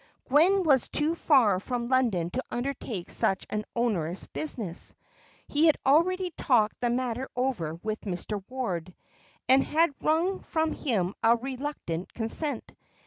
[0.29, 4.95] Gwen was too far from London to undertake such an onerous business;
[5.47, 8.43] he had already talked the matter over with Mr.
[8.49, 8.95] Ward,
[9.47, 12.71] and had wrung from him a reluctant consent.